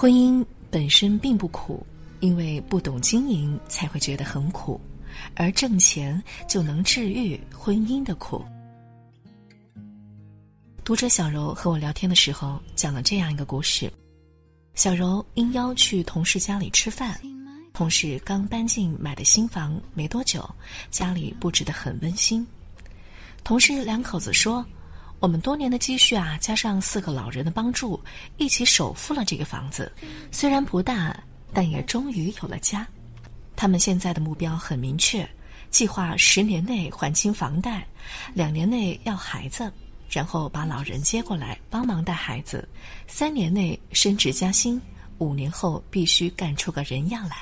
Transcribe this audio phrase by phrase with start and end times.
[0.00, 1.84] 婚姻本身并不苦，
[2.20, 4.80] 因为不懂经营才会觉得很苦，
[5.34, 8.44] 而挣钱就能治愈婚姻的苦。
[10.84, 13.92] 读者小柔和我聊天的时候讲了这样一个故事：
[14.76, 17.20] 小柔应邀去同事家里吃饭，
[17.72, 20.48] 同事刚搬进买的新房没多久，
[20.92, 22.46] 家里布置得很温馨。
[23.42, 24.64] 同事两口子说。
[25.20, 28.00] 我们多年的积蓄啊，加上四个老人的帮助，
[28.36, 29.90] 一起首付了这个房子。
[30.30, 31.18] 虽然不大，
[31.52, 32.86] 但也终于有了家。
[33.56, 35.28] 他们现在的目标很明确，
[35.70, 37.84] 计划十年内还清房贷，
[38.32, 39.72] 两年内要孩子，
[40.08, 42.68] 然后把老人接过来帮忙带孩子，
[43.08, 44.80] 三年内升职加薪，
[45.18, 47.38] 五年后必须干出个人样来。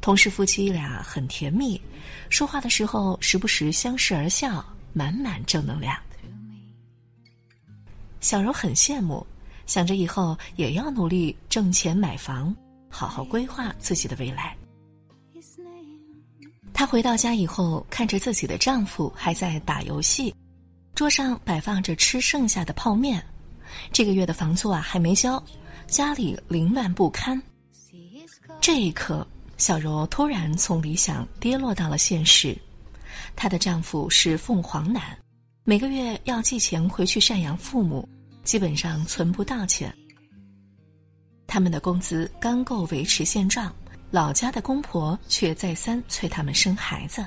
[0.00, 1.78] 同事夫妻俩很甜蜜，
[2.30, 5.94] 说话的时候时不时相视而笑，满满正能量。
[8.20, 9.26] 小柔很羡慕，
[9.66, 12.54] 想着以后也要努力挣钱买房，
[12.88, 14.56] 好好规划自己的未来。
[16.72, 20.34] 她回到家以后，看着自己的丈夫还在打游戏，
[20.94, 23.24] 桌上摆放着吃剩下的泡面。
[23.92, 25.42] 这个月的房租啊还没交，
[25.86, 27.40] 家里凌乱不堪。
[28.60, 29.26] 这一刻，
[29.56, 32.56] 小柔突然从理想跌落到了现实。
[33.34, 35.16] 她的丈夫是凤凰男。
[35.70, 38.08] 每个月要寄钱回去赡养父母，
[38.42, 39.96] 基本上存不到钱。
[41.46, 43.72] 他们的工资刚够维持现状，
[44.10, 47.24] 老家的公婆却再三催他们生孩子。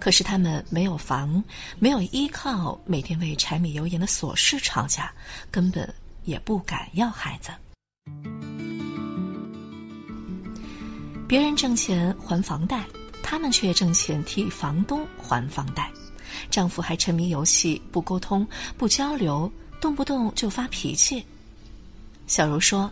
[0.00, 1.44] 可是他们没有房，
[1.78, 5.12] 没有依靠，每天为柴米油盐的琐事吵架，
[5.50, 5.86] 根本
[6.24, 7.50] 也不敢要孩子。
[11.28, 12.86] 别人挣钱还房贷，
[13.22, 15.92] 他们却挣钱替房东还房贷。
[16.50, 19.50] 丈夫还沉迷游戏，不沟通，不交流，
[19.80, 21.24] 动不动就发脾气。
[22.26, 22.90] 小柔说：“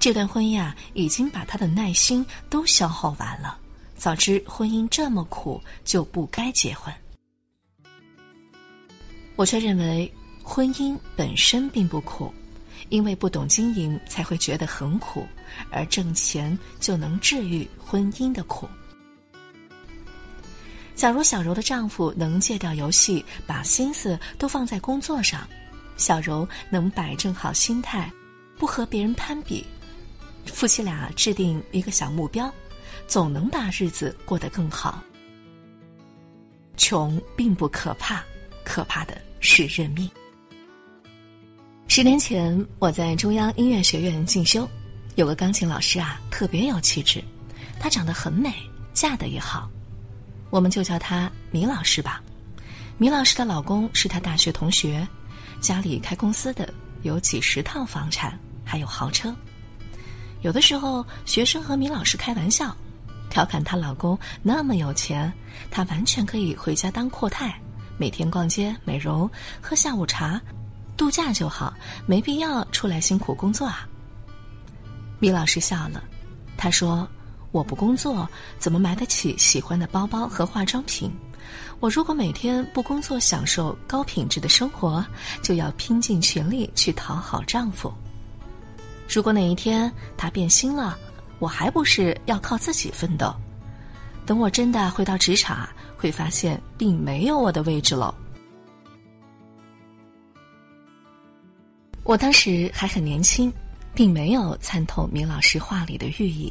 [0.00, 3.58] 这段婚姻啊，已经把她的耐心都消耗完了。
[3.96, 6.92] 早知婚姻这么苦，就不该结婚。”
[9.36, 10.12] 我却认为，
[10.42, 12.32] 婚姻本身并不苦，
[12.88, 15.26] 因为不懂经营才会觉得很苦，
[15.70, 18.68] 而挣钱就能治愈婚姻的苦。
[21.02, 25.40] 假如小柔的丈夫能戒掉游戏，把心思都放在工作上，
[25.96, 28.08] 小柔能摆正好心态，
[28.56, 29.66] 不和别人攀比，
[30.46, 32.48] 夫妻俩制定一个小目标，
[33.08, 35.02] 总能把日子过得更好。
[36.76, 38.22] 穷并不可怕，
[38.64, 40.08] 可怕的是认命。
[41.88, 44.68] 十年前，我在中央音乐学院进修，
[45.16, 47.20] 有个钢琴老师啊，特别有气质，
[47.80, 48.54] 她长得很美，
[48.94, 49.68] 嫁的也好。
[50.52, 52.22] 我们就叫她米老师吧。
[52.98, 55.08] 米老师的老公是她大学同学，
[55.62, 56.68] 家里开公司的，
[57.00, 59.34] 有几十套房产，还有豪车。
[60.42, 62.76] 有的时候，学生和米老师开玩笑，
[63.30, 65.32] 调侃她老公那么有钱，
[65.70, 67.58] 她完全可以回家当阔太，
[67.96, 70.38] 每天逛街、美容、喝下午茶、
[70.98, 71.72] 度假就好，
[72.04, 73.88] 没必要出来辛苦工作啊。
[75.18, 76.04] 米老师笑了，
[76.58, 77.08] 他说。
[77.52, 81.12] 我不工作，怎么买得起喜欢的包包和化妆品？
[81.80, 85.04] 我如果每天不工作，享受高品质的生活，
[85.42, 87.92] 就要拼尽全力去讨好丈夫。
[89.06, 90.98] 如果哪一天他变心了，
[91.38, 93.34] 我还不是要靠自己奋斗？
[94.24, 98.14] 等我真的回到职场，会发现并没有我的位置了。
[102.04, 103.52] 我当时还很年轻，
[103.92, 106.50] 并没有参透明老师话里的寓意。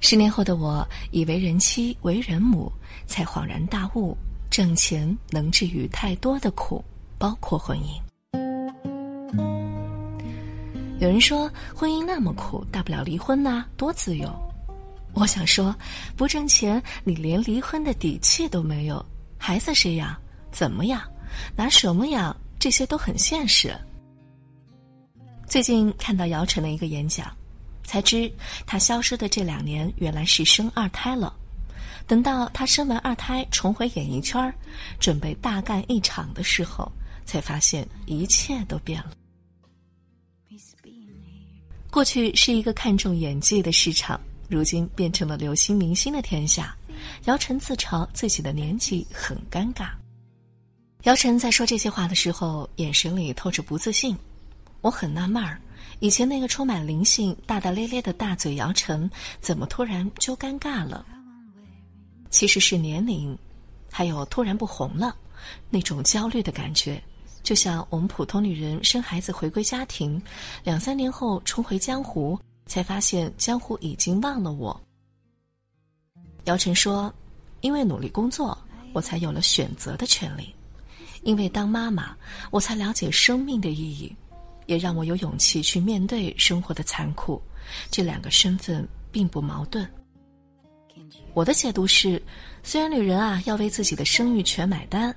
[0.00, 2.72] 十年后的我，以为人妻为人母，
[3.06, 4.16] 才恍然大悟：
[4.50, 6.82] 挣钱能治愈太多的苦，
[7.18, 8.00] 包括婚姻。
[10.98, 14.30] 有人说婚姻那么苦，大不了离婚呐，多自由。
[15.12, 15.74] 我想说，
[16.16, 19.04] 不挣钱，你连离婚的底气都没有，
[19.38, 20.16] 孩子谁养？
[20.50, 21.00] 怎么养？
[21.54, 22.34] 拿什么养？
[22.58, 23.74] 这些都很现实。
[25.46, 27.30] 最近看到姚晨的一个演讲。
[27.90, 28.32] 才知
[28.64, 31.34] 他消失的这两年原来是生二胎了。
[32.06, 34.54] 等到他生完二胎重回演艺圈
[35.00, 36.88] 准备大干一场的时候，
[37.24, 39.10] 才发现一切都变了。
[41.90, 46.72] 过去是一个看重演技的市场，如今变成了流星明星的天下。
[47.24, 49.88] 姚晨自嘲自己的年纪很尴尬。
[51.02, 54.16] 姚晨在说这些话的时候，眼神里透着不自信。
[54.80, 55.60] 我很纳闷儿。
[55.98, 59.10] 以前那个充满灵性、大大咧咧的大嘴姚晨，
[59.40, 61.04] 怎么突然就尴尬了？
[62.30, 63.36] 其实是年龄，
[63.90, 65.16] 还有突然不红了，
[65.68, 67.02] 那种焦虑的感觉，
[67.42, 70.20] 就像我们普通女人生孩子回归家庭，
[70.62, 74.80] 两三年后重回江湖，才发现江湖已经忘了我。
[76.44, 77.12] 姚晨说
[77.60, 78.56] ：“因为努力工作，
[78.92, 80.44] 我才有了选择的权利；
[81.22, 82.16] 因为当妈妈，
[82.50, 84.14] 我才了解生命的意义，
[84.70, 87.42] 也让我有勇气去面对生活的残酷。
[87.90, 89.86] 这两个身份并不矛盾。”
[91.34, 92.22] 我的解读是：
[92.62, 95.14] 虽然女人啊要为自己的生育权买单，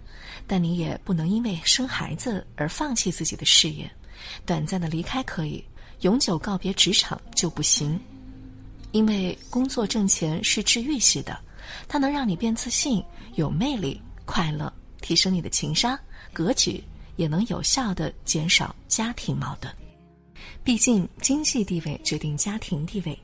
[0.48, 3.90] 但你也不能因为生孩子而放弃自己的事业。
[4.46, 5.64] 短暂的离开可以，
[6.02, 8.00] 永久告别职场就不行。
[8.92, 11.40] 因为工作挣钱是治愈系的，
[11.88, 13.04] 它能让你变自信、
[13.36, 14.72] 有魅力、快乐，
[15.02, 15.98] 提升你的情商、
[16.32, 16.84] 格局，
[17.16, 19.74] 也能有效的减少家庭矛盾。
[20.64, 23.18] 毕竟经济地位决定家庭地位，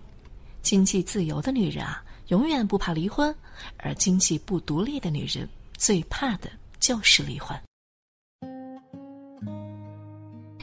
[0.62, 2.04] 经济自由的女人啊。
[2.28, 3.36] 永远不怕离婚，
[3.78, 6.48] 而经济不独立的女人最怕的
[6.80, 7.60] 就是离婚。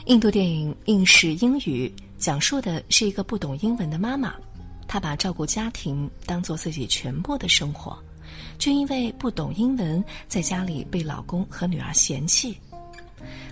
[0.05, 4.33] 印度电影《应试英语》讲述的是一个不懂英文的妈妈，
[4.87, 7.99] 她把照顾家庭当做自己全部的生活，
[8.61, 12.57] 却因为不懂英文，在家里被老公和女儿嫌弃。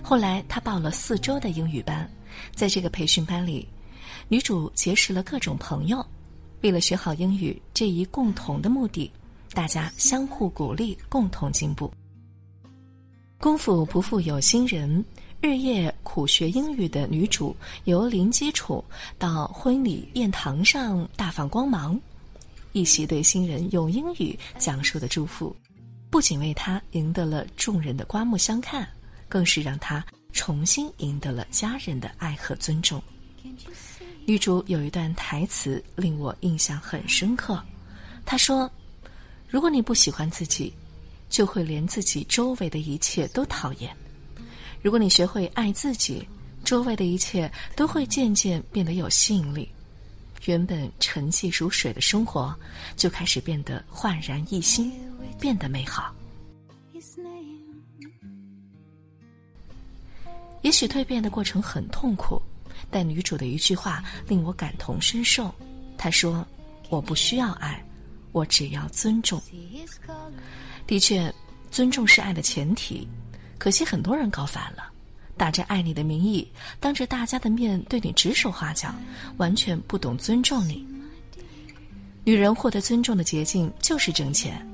[0.01, 2.09] 后来她报了四周的英语班，
[2.53, 3.67] 在这个培训班里，
[4.27, 6.05] 女主结识了各种朋友。
[6.61, 9.11] 为了学好英语这一共同的目的，
[9.53, 11.91] 大家相互鼓励，共同进步。
[13.37, 15.03] 功夫不负有心人，
[15.41, 18.83] 日夜苦学英语的女主由零基础
[19.19, 21.99] 到婚礼宴堂上大放光芒，
[22.71, 25.55] 一席对新人用英语讲述的祝福，
[26.09, 28.87] 不仅为她赢得了众人的刮目相看，
[29.27, 33.01] 更是让她重新赢得了家人的爱和尊重。
[34.25, 37.63] 女主有一段台词令我印象很深刻，
[38.25, 38.69] 她说
[39.47, 40.73] ：“如果你不喜欢自己，
[41.29, 43.91] 就会连自己周围的一切都讨厌；
[44.81, 46.27] 如果你学会爱自己，
[46.63, 49.69] 周围的一切都会渐渐变得有吸引力。
[50.45, 52.55] 原本沉寂如水的生活，
[52.95, 54.91] 就开始变得焕然一新，
[55.39, 56.13] 变得美好。
[60.65, 62.41] 也许蜕变的过程很痛苦。”
[62.89, 65.53] 但女主的一句话令我感同身受，
[65.95, 66.45] 她说
[66.89, 67.83] ：“我不需要爱，
[68.31, 69.39] 我只要尊重。”
[70.87, 71.31] 的确，
[71.69, 73.07] 尊重是爱的前提。
[73.59, 74.91] 可惜很多人搞反了，
[75.37, 76.47] 打着爱你的名义，
[76.79, 78.93] 当着大家的面对你指手画脚，
[79.37, 80.83] 完全不懂尊重你。
[82.23, 84.67] 女人获得尊重的捷径就是挣钱。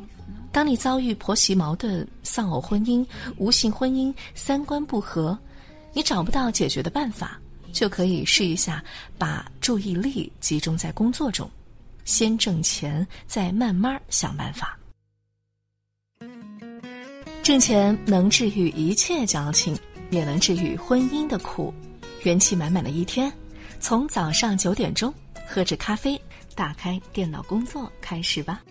[0.54, 3.06] 当你遭遇婆媳矛盾、丧偶婚姻、
[3.38, 5.38] 无性婚姻、三观不合，
[5.94, 7.40] 你找不到解决的办法。
[7.74, 8.84] 就可以试一下，
[9.18, 11.50] 把注意力集中在工作中，
[12.04, 14.78] 先挣钱，再慢慢想办法。
[17.42, 19.74] 挣钱能治愈一切矫情，
[20.10, 21.74] 也能治愈婚姻的苦。
[22.24, 23.32] 元气满满的一天，
[23.80, 25.14] 从早上九点钟
[25.48, 26.22] 喝着咖啡，
[26.54, 28.60] 打开电脑工作开始吧。